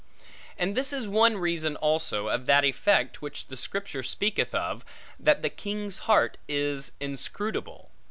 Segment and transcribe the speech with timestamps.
[0.57, 4.83] And this is one reason also, of that effect which the Scripture speaketh of,
[5.19, 7.91] That the king's heart is inscrutable.